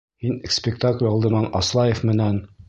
[0.23, 2.43] Һин спектакль алдынан Аслаев менән...